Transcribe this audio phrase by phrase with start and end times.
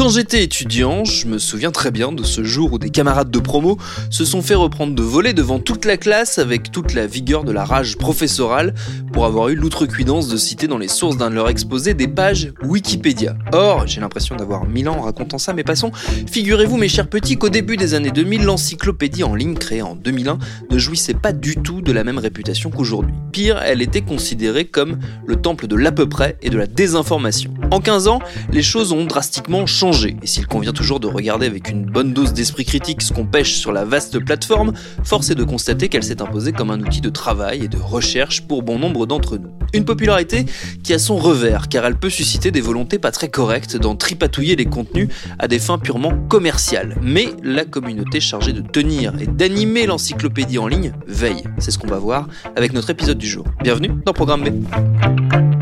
[0.00, 3.38] Quand j'étais étudiant, je me souviens très bien de ce jour où des camarades de
[3.38, 3.76] promo
[4.08, 7.52] se sont fait reprendre de voler devant toute la classe avec toute la vigueur de
[7.52, 8.72] la rage professorale
[9.12, 12.50] pour avoir eu l'outrecuidance de citer dans les sources d'un de leurs exposés des pages
[12.62, 13.36] Wikipédia.
[13.52, 15.92] Or, j'ai l'impression d'avoir mille ans en racontant ça, mais passons.
[16.32, 20.38] Figurez-vous, mes chers petits, qu'au début des années 2000, l'encyclopédie en ligne créée en 2001
[20.70, 23.12] ne jouissait pas du tout de la même réputation qu'aujourd'hui.
[23.32, 27.52] Pire, elle était considérée comme le temple de l'à peu près et de la désinformation.
[27.70, 28.20] En 15 ans,
[28.50, 32.32] les choses ont drastiquement changé et s'il convient toujours de regarder avec une bonne dose
[32.32, 36.22] d'esprit critique ce qu'on pêche sur la vaste plateforme, force est de constater qu'elle s'est
[36.22, 39.50] imposée comme un outil de travail et de recherche pour bon nombre d'entre nous.
[39.72, 40.46] Une popularité
[40.84, 44.54] qui a son revers, car elle peut susciter des volontés pas très correctes d'en tripatouiller
[44.54, 45.08] les contenus
[45.40, 46.96] à des fins purement commerciales.
[47.02, 51.42] Mais la communauté chargée de tenir et d'animer l'encyclopédie en ligne veille.
[51.58, 53.44] C'est ce qu'on va voir avec notre épisode du jour.
[53.60, 55.59] Bienvenue dans Programme B.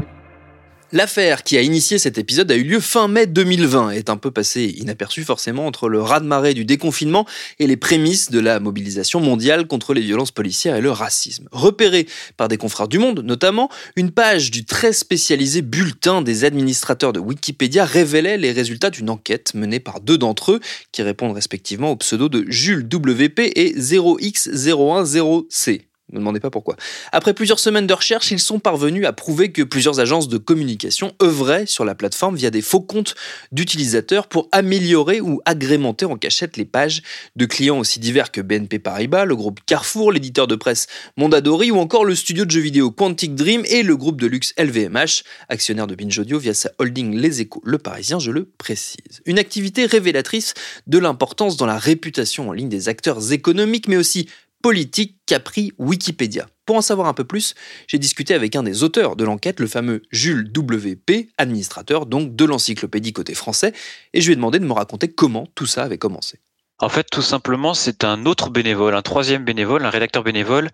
[0.90, 4.16] L'affaire qui a initié cet épisode a eu lieu fin mai 2020 et est un
[4.16, 7.26] peu passé inaperçu forcément entre le raz-de-marée du déconfinement
[7.58, 11.46] et les prémices de la mobilisation mondiale contre les violences policières et le racisme.
[11.52, 12.06] Repérée
[12.38, 17.20] par des confrères du Monde notamment, une page du très spécialisé bulletin des administrateurs de
[17.20, 21.96] Wikipédia révélait les résultats d'une enquête menée par deux d'entre eux qui répondent respectivement au
[21.96, 25.82] pseudo de Jules WP et 0x010C.
[26.10, 26.76] Ne me demandez pas pourquoi.
[27.12, 31.12] Après plusieurs semaines de recherche, ils sont parvenus à prouver que plusieurs agences de communication
[31.22, 33.14] œuvraient sur la plateforme via des faux comptes
[33.52, 37.02] d'utilisateurs pour améliorer ou agrémenter en cachette les pages
[37.36, 40.86] de clients aussi divers que BNP Paribas, le groupe Carrefour, l'éditeur de presse
[41.18, 44.54] Mondadori ou encore le studio de jeux vidéo Quantic Dream et le groupe de luxe
[44.56, 49.20] LVMH, actionnaire de Binge Audio via sa holding Les Échos, le Parisien, je le précise.
[49.26, 50.54] Une activité révélatrice
[50.86, 54.26] de l'importance dans la réputation en ligne des acteurs économiques mais aussi
[54.62, 56.46] politique qu'a pris Wikipédia.
[56.66, 57.54] Pour en savoir un peu plus,
[57.86, 62.44] j'ai discuté avec un des auteurs de l'enquête, le fameux Jules WP, administrateur donc de
[62.44, 63.72] l'encyclopédie côté français,
[64.12, 66.40] et je lui ai demandé de me raconter comment tout ça avait commencé.
[66.80, 70.70] En fait, tout simplement, c'est un autre bénévole, un troisième bénévole, un rédacteur bénévole,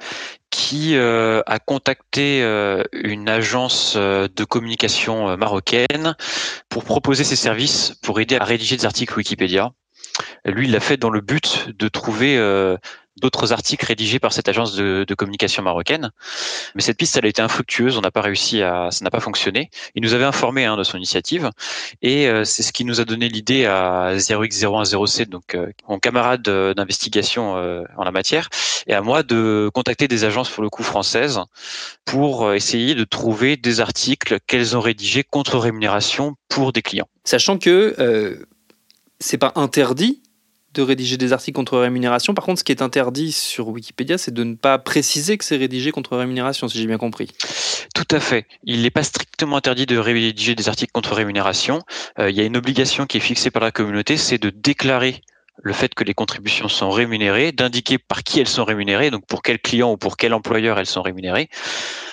[0.51, 6.15] qui euh, a contacté euh, une agence euh, de communication marocaine
[6.69, 9.73] pour proposer ses services pour aider à rédiger des articles Wikipédia.
[10.45, 12.37] Lui, il l'a fait dans le but de trouver
[13.21, 16.11] d'autres articles rédigés par cette agence de, communication marocaine.
[16.75, 17.97] Mais cette piste, elle a été infructueuse.
[17.97, 19.71] On n'a pas réussi à, ça n'a pas fonctionné.
[19.95, 21.51] Il nous avait informé hein, de son initiative,
[22.03, 26.47] et euh, c'est ce qui nous a donné l'idée à 0x010C, donc euh, mon camarade
[26.49, 28.49] euh, d'investigation en la matière,
[28.87, 31.41] et à moi de contacter des agences pour le coup françaises
[32.05, 37.09] pour essayer de trouver des articles qu'elles ont rédigés contre rémunération pour des clients.
[37.25, 38.45] Sachant que
[39.21, 40.23] c'est pas interdit
[40.75, 42.35] de rédiger des articles contre rémunération.
[42.35, 45.57] Par contre, ce qui est interdit sur Wikipédia, c'est de ne pas préciser que c'est
[45.57, 47.31] rédigé contre rémunération, si j'ai bien compris.
[47.95, 48.47] Tout à fait.
[48.65, 51.81] Il n'est pas strictement interdit de rédiger des articles contre rémunération.
[52.19, 55.23] Euh, il y a une obligation qui est fixée par la communauté, c'est de déclarer
[55.63, 59.43] le fait que les contributions sont rémunérées, d'indiquer par qui elles sont rémunérées, donc pour
[59.43, 61.49] quel client ou pour quel employeur elles sont rémunérées.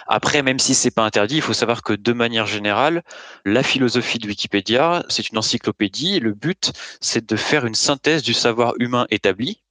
[0.08, 3.04] Après, même si c'est pas interdit, il faut savoir que de manière générale,
[3.46, 6.20] la philosophie de Wikipédia, c'est une encyclopédie.
[6.20, 9.62] Le but, c'est de faire une synthèse du savoir humain établi.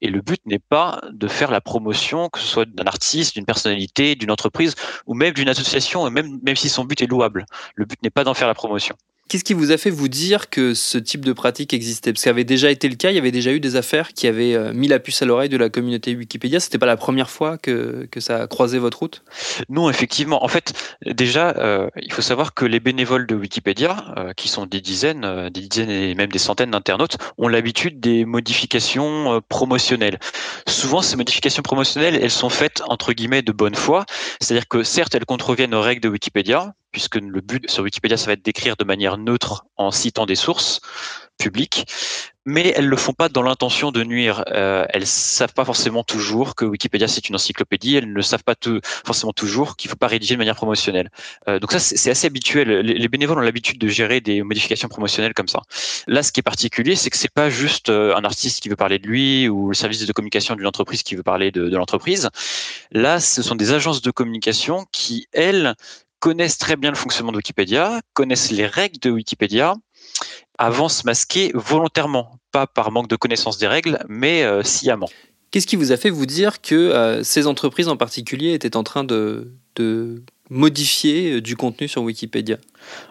[0.00, 3.46] Et le but n'est pas de faire la promotion, que ce soit d'un artiste, d'une
[3.46, 4.74] personnalité, d'une entreprise,
[5.06, 7.46] ou même d'une association, même si son but est louable.
[7.76, 8.96] Le but n'est pas d'en faire la promotion.
[9.28, 12.14] Qu'est-ce qui vous a fait vous dire que ce type de pratique existait?
[12.14, 14.26] Parce ça avait déjà été le cas, il y avait déjà eu des affaires qui
[14.26, 16.60] avaient euh, mis la puce à l'oreille de la communauté Wikipédia.
[16.60, 19.22] C'était pas la première fois que, que ça a croisé votre route?
[19.68, 20.42] Non, effectivement.
[20.42, 20.72] En fait,
[21.04, 25.50] déjà, euh, il faut savoir que les bénévoles de Wikipédia, euh, qui sont des dizaines,
[25.52, 30.18] des dizaines et même des centaines d'internautes, ont l'habitude des modifications promotionnelles.
[30.66, 34.06] Souvent, ces modifications promotionnelles, elles sont faites entre guillemets de bonne foi.
[34.40, 38.26] C'est-à-dire que certes, elles contreviennent aux règles de Wikipédia, puisque le but sur Wikipédia, ça
[38.26, 40.80] va être d'écrire de manière neutre en citant des sources
[41.38, 41.86] publiques.
[42.44, 44.42] mais elles le font pas dans l'intention de nuire.
[44.48, 47.96] Euh, elles savent pas forcément toujours que Wikipédia c'est une encyclopédie.
[47.96, 48.54] Elles ne savent pas
[49.04, 51.10] forcément toujours qu'il faut pas rédiger de manière promotionnelle.
[51.46, 52.68] Euh, donc ça c'est assez habituel.
[52.80, 55.60] Les, bénévoles ont l'habitude de gérer des modifications promotionnelles comme ça.
[56.06, 58.76] Là, ce qui est particulier, c'est que c'est pas juste euh, un artiste qui veut
[58.76, 62.30] parler de lui ou le service de communication d'une entreprise qui veut parler de l'entreprise.
[62.92, 65.74] Là, ce sont des agences de communication qui elles
[66.20, 69.74] connaissent très bien le fonctionnement de Wikipédia, connaissent les règles de Wikipédia
[70.58, 75.08] avancent masqués volontairement, pas par manque de connaissance des règles, mais euh, sciemment.
[75.50, 78.82] Qu'est-ce qui vous a fait vous dire que euh, ces entreprises en particulier étaient en
[78.82, 79.54] train de,
[80.50, 82.56] modifier euh, du contenu sur Wikipédia?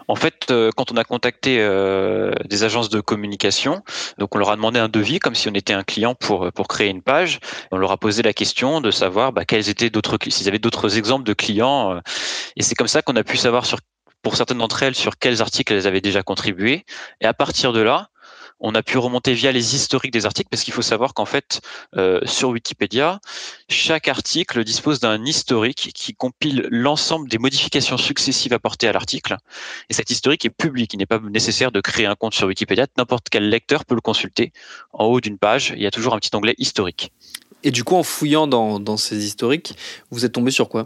[0.08, 1.58] En fait, quand on a contacté
[2.48, 3.82] des agences de communication,
[4.18, 6.66] donc on leur a demandé un devis comme si on était un client pour pour
[6.66, 7.38] créer une page.
[7.70, 11.24] On leur a posé la question de savoir bah, étaient d'autres s'ils avaient d'autres exemples
[11.24, 12.00] de clients.
[12.56, 13.78] et c'est comme ça qu'on a pu savoir sur
[14.22, 16.84] pour certaines d'entre elles sur quels articles elles avaient déjà contribué.
[17.20, 18.08] Et à partir de là,
[18.60, 21.60] on a pu remonter via les historiques des articles parce qu'il faut savoir qu'en fait
[21.96, 23.20] euh, sur Wikipédia,
[23.68, 29.36] chaque article dispose d'un historique qui compile l'ensemble des modifications successives apportées à l'article.
[29.88, 30.92] Et cet historique est public.
[30.94, 32.86] Il n'est pas nécessaire de créer un compte sur Wikipédia.
[32.96, 34.52] N'importe quel lecteur peut le consulter.
[34.92, 37.12] En haut d'une page, il y a toujours un petit onglet historique.
[37.64, 39.74] Et du coup, en fouillant dans, dans ces historiques,
[40.10, 40.84] vous êtes tombé sur quoi?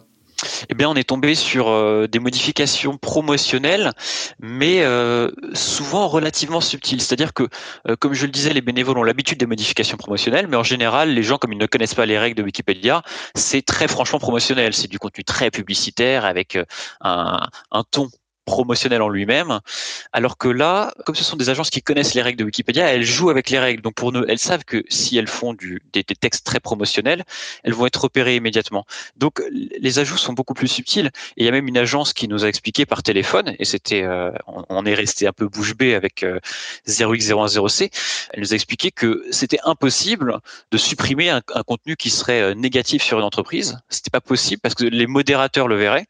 [0.68, 3.92] Eh bien, on est tombé sur euh, des modifications promotionnelles,
[4.40, 7.00] mais euh, souvent relativement subtiles.
[7.00, 7.44] C'est-à-dire que,
[7.88, 11.10] euh, comme je le disais, les bénévoles ont l'habitude des modifications promotionnelles, mais en général,
[11.10, 13.02] les gens, comme ils ne connaissent pas les règles de Wikipédia,
[13.34, 14.74] c'est très franchement promotionnel.
[14.74, 16.58] C'est du contenu très publicitaire avec
[17.00, 17.40] un,
[17.70, 18.08] un ton
[18.44, 19.60] promotionnel en lui-même,
[20.12, 23.04] alors que là, comme ce sont des agences qui connaissent les règles de Wikipédia, elles
[23.04, 23.82] jouent avec les règles.
[23.82, 27.24] Donc pour nous, elles savent que si elles font du, des, textes très promotionnels,
[27.64, 28.84] elles vont être repérées immédiatement.
[29.16, 31.10] Donc les ajouts sont beaucoup plus subtils.
[31.36, 34.02] Et il y a même une agence qui nous a expliqué par téléphone, et c'était,
[34.02, 36.40] euh, on, est resté un peu bouche bée avec euh,
[36.88, 37.90] 0x010c.
[38.32, 40.38] Elle nous a expliqué que c'était impossible
[40.70, 43.78] de supprimer un, un contenu qui serait euh, négatif sur une entreprise.
[43.88, 46.06] C'était pas possible parce que les modérateurs le verraient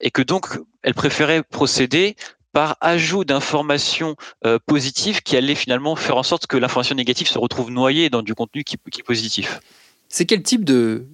[0.00, 2.16] et que donc elle préférait procéder
[2.52, 4.16] par ajout d'informations
[4.46, 8.22] euh, positives qui allaient finalement faire en sorte que l'information négative se retrouve noyée dans
[8.22, 9.60] du contenu qui, est positif.
[10.08, 11.06] C'est quel type de,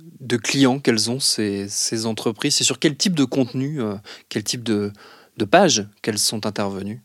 [0.43, 2.55] clients qu'elles ont ces, entreprises?
[2.57, 3.97] C'est sur quel type de contenu, euh,
[4.29, 4.93] quel type de,
[5.37, 7.03] de page qu'elles sont intervenues?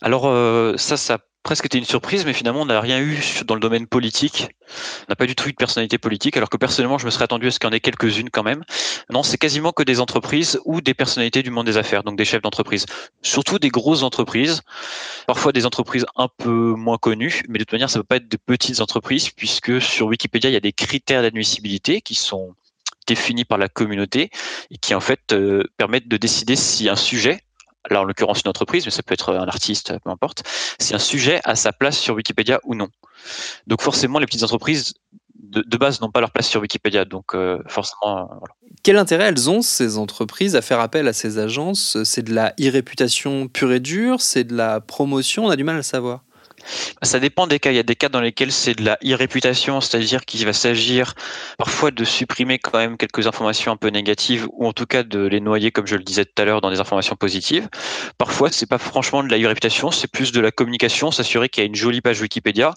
[0.00, 3.54] Alors euh, ça, ça presque été une surprise, mais finalement, on n'a rien eu dans
[3.54, 4.48] le domaine politique.
[5.02, 7.24] On n'a pas du tout eu de personnalité politique, alors que personnellement, je me serais
[7.24, 8.64] attendu à ce qu'il y en ait quelques-unes quand même.
[9.10, 12.24] Non, c'est quasiment que des entreprises ou des personnalités du monde des affaires, donc des
[12.24, 12.86] chefs d'entreprise.
[13.22, 14.62] Surtout des grosses entreprises,
[15.26, 18.16] parfois des entreprises un peu moins connues, mais de toute manière, ça ne peut pas
[18.16, 22.54] être des petites entreprises, puisque sur Wikipédia, il y a des critères d'admissibilité qui sont
[23.06, 24.30] définis par la communauté
[24.70, 27.43] et qui en fait euh, permettent de décider si un sujet
[27.90, 30.42] là en l'occurrence une entreprise, mais ça peut être un artiste, peu importe,
[30.78, 32.88] si un sujet a sa place sur Wikipédia ou non.
[33.66, 34.94] Donc forcément, les petites entreprises
[35.34, 38.18] de, base n'ont pas leur place sur Wikipédia, donc euh, forcément.
[38.18, 38.54] Euh, voilà.
[38.82, 42.02] Quel intérêt elles ont ces entreprises à faire appel à ces agences?
[42.04, 45.76] C'est de la e-réputation pure et dure, c'est de la promotion, on a du mal
[45.76, 46.24] à le savoir.
[47.02, 47.70] Ça dépend des cas.
[47.70, 51.14] Il y a des cas dans lesquels c'est de la irréputation, c'est-à-dire qu'il va s'agir
[51.58, 55.26] parfois de supprimer quand même quelques informations un peu négatives ou en tout cas de
[55.26, 57.68] les noyer, comme je le disais tout à l'heure, dans des informations positives.
[58.18, 61.64] Parfois, c'est pas franchement de la irréputation, c'est plus de la communication, s'assurer qu'il y
[61.64, 62.74] a une jolie page Wikipédia.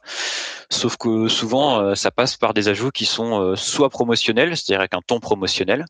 [0.69, 4.80] Sauf que souvent, euh, ça passe par des ajouts qui sont euh, soit promotionnels, c'est-à-dire
[4.80, 5.86] avec un ton promotionnel,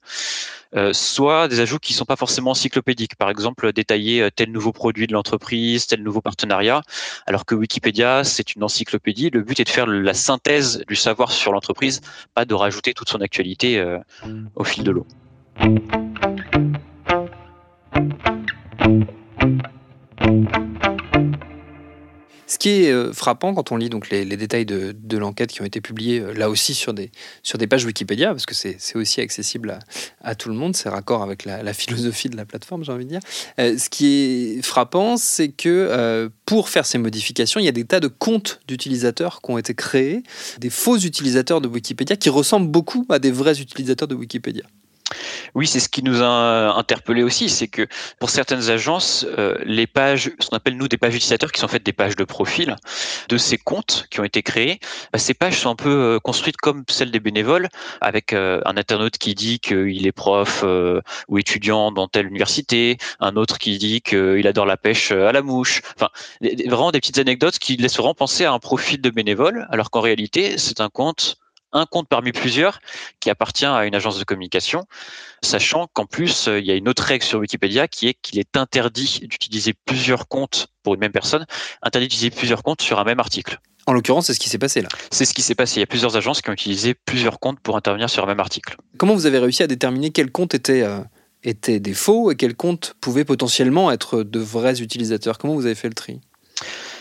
[0.92, 3.16] soit des ajouts qui sont pas forcément encyclopédiques.
[3.16, 6.82] Par exemple, détailler tel nouveau produit de l'entreprise, tel nouveau partenariat,
[7.26, 9.30] alors que Wikipédia, c'est une encyclopédie.
[9.32, 12.02] Le but est de faire la synthèse du savoir sur l'entreprise,
[12.34, 13.98] pas de rajouter toute son actualité
[14.56, 15.08] au fil de l'eau.
[22.48, 25.66] Ce qui est euh, frappant quand on lit donc les, détails de, l'enquête qui ont
[25.66, 27.12] été publiés euh, là aussi sur des,
[27.44, 29.78] sur des pages Wikipédia, parce que c'est aussi accessible
[30.22, 33.10] à, tout le monde, c'est raccord avec la, philosophie de la plateforme, j'ai envie de
[33.10, 33.20] dire.
[33.60, 37.86] Euh, ce qui est frappant, c'est que pour faire ces modifications, il y a des
[37.86, 40.24] tas de comptes d'utilisateurs qui ont été créés,
[40.60, 44.64] des faux utilisateurs de Wikipédia qui ressemblent beaucoup à des vrais utilisateurs de Wikipédia.
[45.56, 47.88] Oui, c'est ce qui nous a interpellé aussi, c'est que
[48.20, 51.68] pour certaines agences, euh, les pages, ce qu'on appelle nous des pages utilisateurs, qui sont
[51.68, 52.76] faites des pages de profil
[53.30, 54.80] de ces comptes qui ont été créés,
[55.14, 57.70] bah, ces pages sont un peu euh, construites comme celles des bénévoles,
[58.02, 60.64] avec euh, un internaute qui dit qu'il est prof
[61.28, 65.42] ou étudiant dans telle université, un autre qui dit qu'il adore la pêche à la
[65.42, 65.82] mouche.
[65.96, 66.10] Enfin,
[66.42, 70.58] vraiment des petites anecdotes qui laisseront penser à un profil de bénévole, alors qu'en réalité,
[70.58, 71.38] c'est un compte
[71.74, 72.80] un compte parmi plusieurs
[73.20, 74.86] qui appartient à une agence de communication,
[75.44, 78.40] sachant qu'en plus, euh, il y a une autre règle sur Wikipédia qui est qu'il
[78.40, 81.46] est interdit d'utiliser plusieurs comptes pour une même personne,
[81.82, 83.60] interdit d'utiliser plusieurs comptes sur un même article.
[83.86, 84.90] En l'occurrence, c'est ce qui s'est passé là.
[85.12, 85.78] C'est ce qui s'est passé.
[85.78, 88.40] Il y a plusieurs agences qui ont utilisé plusieurs comptes pour intervenir sur le même
[88.40, 88.76] article.
[88.98, 91.00] Comment vous avez réussi à déterminer quel compte était, euh,
[91.44, 95.38] était des faux et quel compte pouvait potentiellement être de vrais utilisateurs?
[95.38, 96.20] Comment vous avez fait le tri?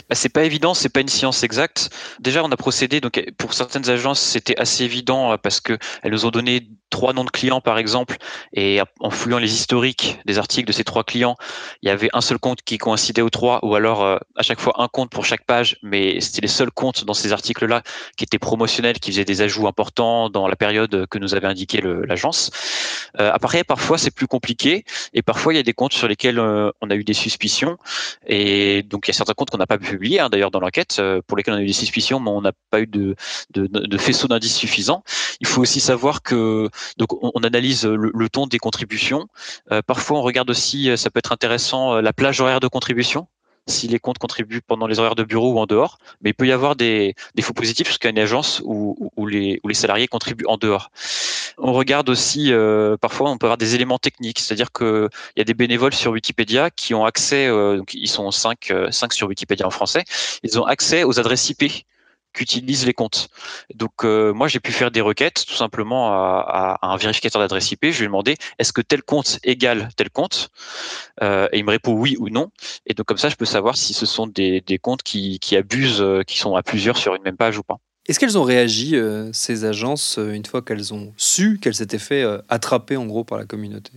[0.09, 1.91] Bah, c'est pas évident, c'est pas une science exacte.
[2.21, 6.13] Déjà, on a procédé, donc pour certaines agences, c'était assez évident euh, parce que elles
[6.13, 8.17] nous ont donné trois noms de clients par exemple,
[8.53, 11.37] et en fouillant les historiques des articles de ces trois clients,
[11.83, 14.61] il y avait un seul compte qui coïncidait aux trois, ou alors euh, à chaque
[14.61, 17.83] fois un compte pour chaque page, mais c'était les seuls comptes dans ces articles-là
[18.17, 21.81] qui étaient promotionnels, qui faisaient des ajouts importants dans la période que nous avait indiqué
[21.83, 22.51] l'agence.
[23.19, 26.39] Euh, après, parfois c'est plus compliqué, et parfois il y a des comptes sur lesquels
[26.39, 27.77] euh, on a eu des suspicions,
[28.27, 30.61] et donc il y a certains comptes qu'on n'a pas pu publier, hein, d'ailleurs dans
[30.61, 33.17] l'enquête, euh, pour lesquels on a eu des suspicions, mais on n'a pas eu de,
[33.55, 35.03] de, de faisceau d'indices suffisant.
[35.41, 39.29] Il faut aussi savoir que donc on, analyse le, ton des contributions.
[39.73, 42.69] Euh, parfois on regarde aussi, euh, ça peut être intéressant, euh, la plage horaire de
[42.69, 43.29] contribution
[43.69, 45.99] si les comptes contribuent pendant les horaires de bureau ou en dehors.
[46.21, 49.59] Mais il peut y avoir des, des faux positifs jusqu'à une agence où, où, les,
[49.65, 50.93] où les salariés contribuent en dehors.
[51.59, 52.53] On regarde aussi,
[53.01, 56.71] parfois, on peut avoir des éléments techniques, c'est-à-dire qu'il y a des bénévoles sur Wikipédia
[56.71, 60.05] qui ont accès, donc ils sont 5, 5 sur Wikipédia en français,
[60.45, 61.65] ils ont accès aux adresses IP
[62.37, 63.29] qu'utilisent les comptes.
[63.75, 67.87] Donc euh, moi j'ai pu faire des requêtes tout simplement à, un vérificateur d'adresse IP.
[67.91, 70.51] Je lui ai demandé est-ce que tel compte égale tel compte?
[71.23, 72.51] Euh, et il me répond oui ou non.
[72.87, 76.23] Et donc comme ça je peux savoir si ce sont des, comptes qui, abusent, euh,
[76.23, 77.79] qui sont à plusieurs sur une même page ou pas.
[78.07, 78.95] Est-ce qu'elles ont réagi,
[79.33, 83.47] ces agences, une fois qu'elles ont su qu'elles s'étaient fait attraper en gros par la
[83.47, 83.91] communauté?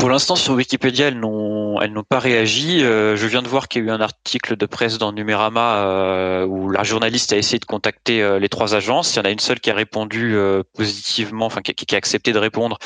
[0.00, 1.78] Pour l'instant, sur Wikipédia, elles n'ont,
[2.08, 2.82] pas réagi.
[2.82, 5.84] Euh, je viens de voir qu'il y a eu un article de presse dans Numérama
[5.84, 9.14] euh, où la journaliste a essayé de contacter euh, les trois agences.
[9.14, 10.34] Il y en a une seule qui a répondu
[10.74, 12.78] positivement, enfin qui, qui, a accepté de répondre.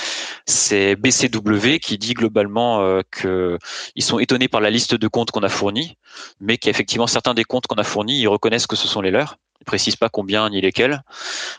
[0.44, 3.58] C'est BCW qui dit globalement que
[3.94, 5.96] ils sont étonnés par la liste de comptes qu'on a fournis,
[6.40, 9.36] mais qu'effectivement certains des comptes qu'on a fournis, ils reconnaissent que ce sont les leurs
[9.64, 11.02] précise pas combien ni lesquels.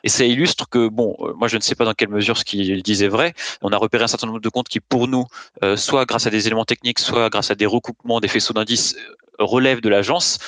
[0.04, 2.46] Et ça illustre que, bon, euh, moi je ne sais pas dans quelle mesure ce
[2.46, 3.34] qu'il disait vrai.
[3.62, 5.25] On a repéré un certain nombre de comptes qui, pour nous,
[5.64, 8.96] euh, soit grâce à des éléments techniques, soit grâce à des recoupements, des faisceaux d'indices,
[8.98, 10.40] euh, relèvent de l'agence.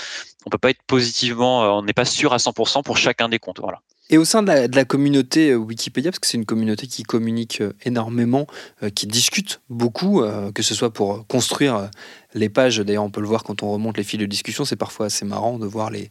[0.46, 3.60] On peut pas être positivement, on n'est pas sûr à 100% pour chacun des comptes.
[3.60, 3.82] Voilà.
[4.10, 8.48] Et au sein de la, communauté Wikipédia, parce que c'est une communauté qui communique énormément,
[8.96, 10.24] qui discute beaucoup,
[10.54, 11.90] que ce soit pour construire
[12.38, 14.76] les pages, d'ailleurs, on peut le voir quand on remonte les fils de discussion, c'est
[14.76, 16.08] parfois assez marrant de voir les,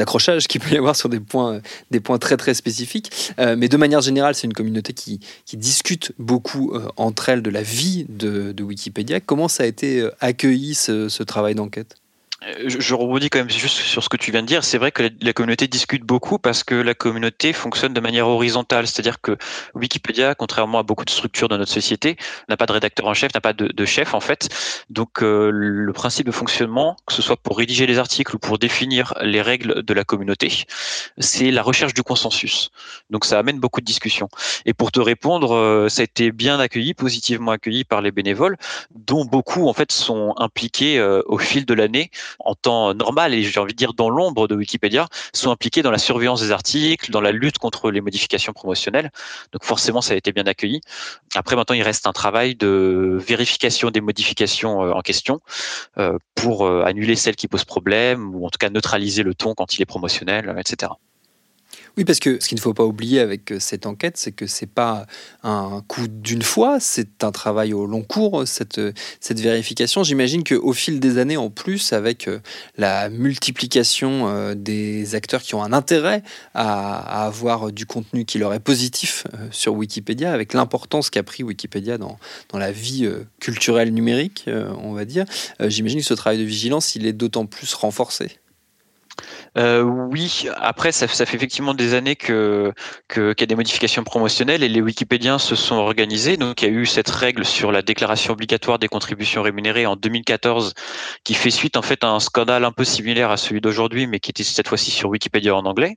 [0.00, 3.32] accrochages qu'il peut y avoir sur des points, des points très très spécifiques.
[3.38, 5.20] Euh, mais de manière générale, c'est une communauté qui,
[5.54, 9.20] discute beaucoup euh, entre elles de la vie de, Wikipédia.
[9.20, 11.99] Comment ça a été euh, accueilli ce travail d'enquête?
[12.66, 14.64] Je, rebondis quand même juste sur ce que tu viens de dire.
[14.64, 18.86] C'est vrai que la, communauté discute beaucoup parce que la communauté fonctionne de manière horizontale.
[18.86, 19.36] C'est-à-dire que
[19.74, 22.16] Wikipédia, contrairement à beaucoup de structures dans notre société,
[22.48, 24.48] n'a pas de rédacteur en chef, n'a pas de, chef en fait.
[24.88, 28.58] Donc euh, le principe de fonctionnement, que ce soit pour rédiger les articles ou pour
[28.58, 30.64] définir les règles de la communauté,
[31.18, 32.70] c'est la recherche du consensus.
[33.10, 34.28] Donc ça amène beaucoup de discussions.
[34.64, 38.56] Et pour te répondre, euh, ça a été bien accueilli, positivement accueilli par les bénévoles,
[38.94, 43.42] dont beaucoup en fait sont impliqués euh, au fil de l'année en temps normal et
[43.42, 47.10] j'ai envie de dire dans l'ombre de Wikipédia sont impliqués dans la surveillance des articles,
[47.10, 49.10] dans la lutte contre les modifications promotionnelles.
[49.52, 50.80] Donc forcément, ça a été bien accueilli.
[51.34, 55.40] Après, maintenant, il reste un travail de vérification des modifications euh, en question
[55.98, 59.54] euh, pour euh, annuler celles qui posent problème ou en tout cas neutraliser le ton
[59.54, 60.92] quand il est promotionnel, etc.
[61.96, 64.46] Oui, parce que ce qu'il ne faut pas oublier avec euh, cette enquête, c'est que
[64.46, 65.06] c'est pas
[65.42, 70.04] un coup d'une fois, c'est un travail au long cours, cette, euh, cette vérification.
[70.04, 72.38] J'imagine qu'au fil des années, en plus, avec euh,
[72.76, 76.22] la multiplication des acteurs qui ont un intérêt
[76.54, 81.98] à, avoir du contenu qui leur est positif sur Wikipédia, avec l'importance qu'a pris Wikipédia
[81.98, 82.18] dans,
[82.50, 83.08] dans la vie
[83.40, 84.46] culturelle numérique,
[84.82, 85.24] on va dire,
[85.60, 88.39] j'imagine que ce travail de vigilance, il est d'autant plus renforcé.
[89.58, 92.72] Euh, oui, après ça, fait effectivement des années que
[93.12, 96.36] qu'il y a des modifications promotionnelles et les Wikipédiens se sont organisés.
[96.36, 99.96] Donc il y a eu cette règle sur la déclaration obligatoire des contributions rémunérées en
[99.96, 100.74] 2014
[101.24, 104.20] qui fait suite en fait à un scandale un peu similaire à celui d'aujourd'hui, mais
[104.20, 105.96] qui était cette fois-ci sur Wikipédia en anglais.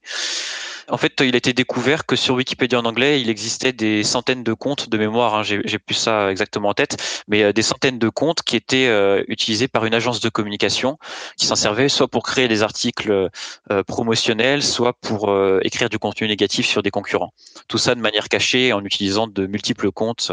[0.89, 4.43] En fait, il a été découvert que sur Wikipédia en anglais, il existait des centaines
[4.43, 5.35] de comptes de mémoire.
[5.35, 8.87] Hein, j'ai plus ça exactement en tête, mais euh, des centaines de comptes qui étaient
[8.87, 10.97] euh, utilisés par une agence de communication
[11.37, 13.29] qui s'en servait soit pour créer des articles
[13.71, 17.33] euh, promotionnels, soit pour écrire du contenu négatif sur des concurrents.
[17.67, 20.31] Tout ça de manière cachée en utilisant de multiples comptes,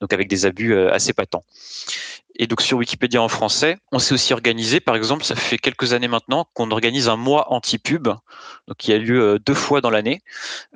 [0.00, 1.44] donc avec des abus assez patents.
[2.38, 5.92] Et donc sur Wikipédia en français, on s'est aussi organisé, par exemple, ça fait quelques
[5.92, 9.90] années maintenant qu'on organise un mois anti-pub, donc qui a lieu euh, deux fois dans
[9.90, 10.20] l'année,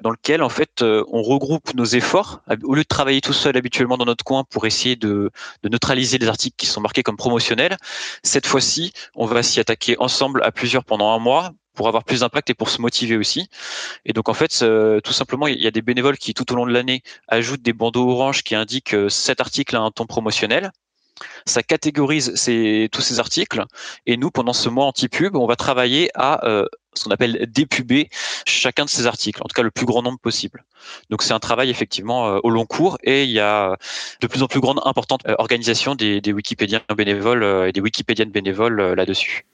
[0.01, 2.41] dans lequel en fait euh, on regroupe nos efforts.
[2.65, 5.31] Au lieu de travailler tout seul habituellement dans notre coin pour essayer de,
[5.65, 7.77] neutraliser les articles qui sont marqués comme promotionnels,
[8.23, 12.21] cette fois-ci, on va s'y attaquer ensemble à plusieurs pendant un mois pour avoir plus
[12.21, 13.49] d'impact et pour se motiver aussi.
[14.05, 14.65] Et donc en fait,
[15.03, 17.73] tout simplement, il y a des bénévoles qui tout au long de l'année ajoutent des
[17.73, 20.73] bandeaux orange qui indiquent euh, cet article a un ton promotionnel.
[21.47, 22.33] Ça catégorise
[22.93, 23.65] tous ces articles
[24.07, 28.09] et nous, pendant ce mois anti-pub, on va travailler à euh, ce qu'on appelle dépuber
[28.47, 30.65] chacun de ces articles, en tout cas le plus grand nombre possible.
[31.11, 33.77] Donc c'est un travail effectivement euh, au long cours et il y a
[34.21, 38.95] de plus en plus grande importante organisation des, des Wikipédiens bénévoles et des Wikipédiennes bénévoles
[38.95, 39.45] là-dessus.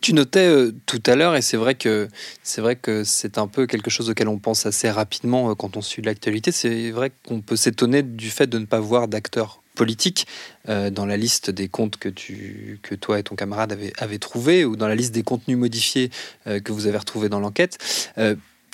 [0.00, 2.08] Tu notais euh, tout à l'heure, et c'est vrai que
[2.42, 5.78] c'est vrai que c'est un peu quelque chose auquel on pense assez rapidement euh, quand
[5.78, 6.52] on suit l'actualité.
[6.52, 10.26] C'est vrai qu'on peut s'étonner du fait de ne pas voir d'acteurs politiques
[10.68, 14.18] euh, dans la liste des comptes que, tu, que toi et ton camarade avez, avez
[14.18, 16.10] trouvé ou dans la liste des contenus modifiés
[16.44, 17.78] que vous avez retrouvés dans l'enquête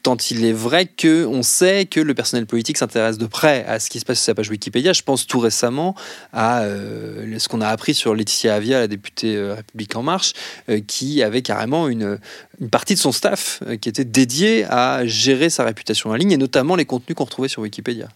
[0.03, 3.79] tant il est vrai que on sait que le personnel politique s'intéresse de près à
[3.79, 4.93] ce qui se passe sur sa page Wikipédia.
[4.93, 5.95] Je pense tout récemment
[6.33, 10.33] à euh, ce qu'on a appris sur Laetitia Avia, la députée euh, République en Marche,
[10.69, 12.19] euh, qui avait carrément une,
[12.61, 16.37] une, partie de son staff qui était dédiée à gérer sa réputation en ligne et
[16.37, 18.09] notamment les contenus qu'on retrouvait sur Wikipédia.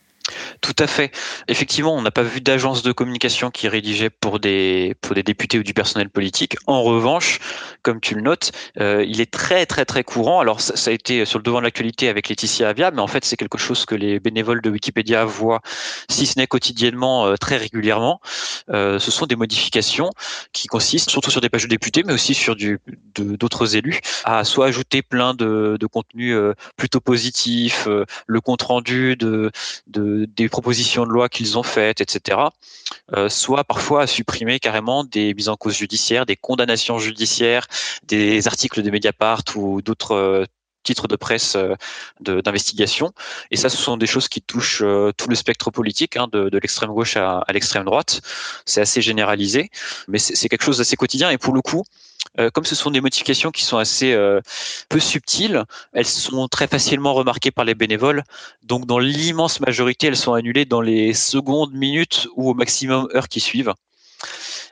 [0.62, 1.12] Tout à fait.
[1.48, 5.58] Effectivement, on n'a pas vu d'agence de communication qui rédigeait pour des pour des députés
[5.58, 6.56] ou du personnel politique.
[6.66, 7.40] En revanche,
[7.82, 10.40] comme tu le notes, euh, il est très très très courant.
[10.40, 13.26] Alors ça, a été sur le devant de l'actualité avec Laetitia Avia, mais en fait
[13.26, 15.60] c'est quelque chose que les bénévoles de Wikipédia voient,
[16.08, 18.22] si ce n'est quotidiennement, euh, très régulièrement.
[18.70, 20.08] Euh, ce sont des modifications
[20.54, 22.56] qui consistent, surtout sur des pages de députés, mais aussi sur
[23.18, 26.34] d'autres élus, à soit ajouter plein de, de contenus
[26.76, 27.88] plutôt positifs,
[28.26, 29.50] le compte rendu de,
[30.14, 32.38] de des propositions de loi qu'ils ont faites, etc.
[33.16, 37.66] Euh, soit parfois à supprimer carrément des mises en cause judiciaires, des condamnations judiciaires,
[38.04, 40.44] des articles de Mediapart ou d'autres euh,
[40.84, 41.74] titres de presse euh,
[42.20, 43.12] d'investigation.
[43.50, 44.84] Et ça, ce sont des choses qui touchent
[45.16, 48.20] tout le spectre politique, hein, de, l'extrême gauche à, à l'extrême droite.
[48.64, 49.70] C'est assez généralisé,
[50.08, 51.30] mais c'est quelque chose d'assez quotidien.
[51.30, 51.84] Et pour le coup,
[52.40, 54.40] euh, comme ce sont des modifications qui sont assez euh,
[54.88, 58.24] peu subtiles, elles sont très facilement remarquées par les bénévoles.
[58.64, 63.28] Donc, dans l'immense majorité, elles sont annulées dans les secondes, minutes ou au maximum heures
[63.28, 63.74] qui suivent.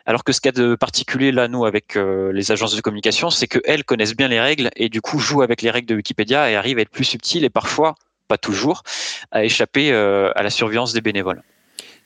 [0.06, 3.46] Alors que ce cas de particulier là, nous, avec euh, les agences de communication, c'est
[3.46, 6.56] qu'elles connaissent bien les règles et du coup jouent avec les règles de Wikipédia et
[6.56, 7.94] arrivent à être plus subtiles et parfois,
[8.28, 8.82] pas toujours,
[9.30, 11.42] à échapper à la surveillance des bénévoles.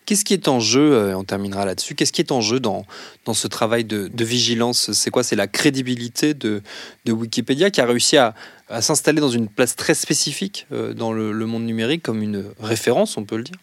[0.06, 2.86] Qu'est-ce qui est en jeu, euh, on terminera là-dessus, qu'est-ce qui est en jeu dans,
[3.24, 4.92] dans ce travail de, vigilance?
[4.92, 5.24] C'est quoi?
[5.24, 6.62] C'est la crédibilité de,
[7.04, 8.32] de, Wikipédia qui a réussi à,
[8.80, 13.24] s'installer dans une place très spécifique euh, dans le, monde numérique comme une référence, on
[13.24, 13.56] peut le dire?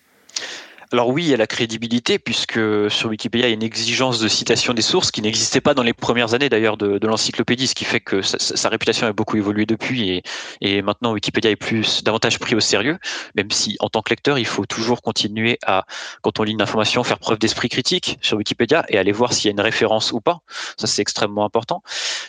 [0.94, 2.60] Alors oui, il y a la crédibilité, puisque
[2.92, 5.82] sur Wikipédia, il y a une exigence de citation des sources qui n'existait pas dans
[5.82, 9.66] les premières années d'ailleurs de, l'encyclopédie, ce qui fait que sa, réputation a beaucoup évolué
[9.66, 10.24] depuis et,
[10.62, 13.00] et, maintenant Wikipédia est plus davantage pris au sérieux,
[13.36, 15.86] même si en tant que lecteur, il faut toujours continuer à,
[16.22, 19.46] quand on lit une information, faire preuve d'esprit critique sur Wikipédia et aller voir s'il
[19.46, 20.42] y a une référence ou pas.
[20.78, 21.82] Ça, c'est extrêmement important.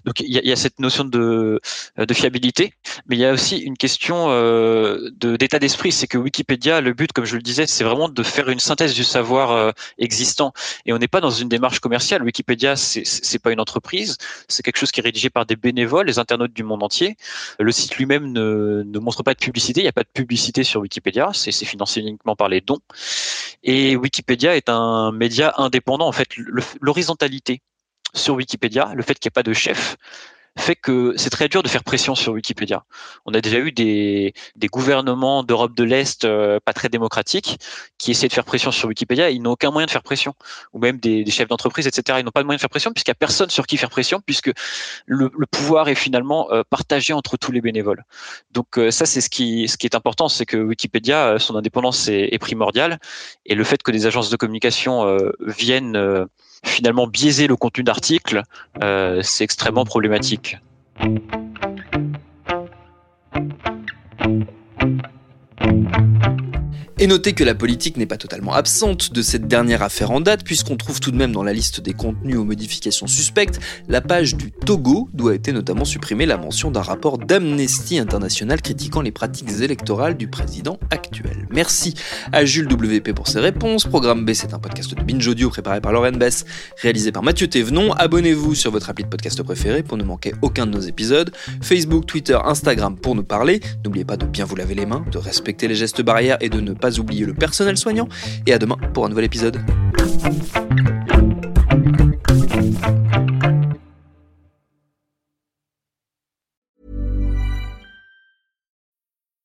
[0.06, 1.60] Donc il y, a, cette notion de,
[1.98, 2.72] de, fiabilité,
[3.08, 7.12] mais il y a aussi une question euh, d'état d'esprit, c'est que Wikipédia, le but,
[7.12, 10.52] comme je le disais, c'est vraiment de faire synthèse du savoir euh, existant.
[10.86, 12.22] Et on n'est pas dans une démarche commerciale.
[12.22, 14.16] Wikipédia, c'est pas une entreprise,
[14.48, 17.16] c'est quelque chose qui est rédigé par des bénévoles, les internautes du monde entier.
[17.58, 19.80] Le site lui-même ne, ne, montre pas de publicité.
[19.80, 21.30] Il n'y a pas de publicité sur Wikipédia.
[21.32, 22.80] C'est financé uniquement par les dons.
[23.62, 26.06] Et Wikipédia est un média indépendant.
[26.06, 26.28] En fait,
[26.80, 27.62] l'horizontalité
[28.14, 29.96] sur Wikipédia, le fait qu'il n'y ait pas de chef,
[30.56, 32.84] fait que c'est très dur de faire pression sur Wikipédia.
[33.26, 37.58] On a déjà eu des, des gouvernements d'Europe de l'Est euh, pas très démocratiques
[37.98, 39.30] qui essaient de faire pression sur Wikipédia.
[39.30, 40.34] Ils n'ont aucun moyen de faire pression.
[40.72, 42.18] Ou même des, des chefs d'entreprise, etc.
[42.20, 43.90] Ils n'ont pas de moyen de faire pression puisqu'il n'y a personne sur qui faire
[43.90, 44.52] pression puisque
[45.06, 48.04] le, le pouvoir est finalement euh, partagé entre tous les bénévoles.
[48.52, 52.08] Donc euh, ça, c'est ce qui, ce qui est important, c'est que Wikipédia, son indépendance
[52.08, 53.00] est, est, primordiale.
[53.46, 56.26] Et le fait que des agences de communication viennent
[56.64, 58.42] finalement biaiser le contenu d'articles,
[58.82, 60.58] euh, c'est extrêmement problématique.
[67.04, 70.42] Et notez que la politique n'est pas totalement absente de cette dernière affaire en date,
[70.42, 74.36] puisqu'on trouve tout de même dans la liste des contenus aux modifications suspectes la page
[74.36, 79.12] du Togo, d'où a été notamment supprimée la mention d'un rapport d'Amnesty International critiquant les
[79.12, 81.46] pratiques électorales du président actuel.
[81.50, 81.92] Merci
[82.32, 83.84] à Jules WP pour ses réponses.
[83.84, 86.46] Programme B, c'est un podcast de Binge Audio préparé par Lauren Bess,
[86.80, 87.92] réalisé par Mathieu Thévenon.
[87.92, 91.30] Abonnez-vous sur votre appli de podcast préféré pour ne manquer aucun de nos épisodes.
[91.60, 93.60] Facebook, Twitter, Instagram pour nous parler.
[93.84, 96.62] N'oubliez pas de bien vous laver les mains, de respecter les gestes barrières et de
[96.62, 98.08] ne pas pas oublier le personnel soignant,
[98.46, 99.60] et à demain pour un nouvel épisode.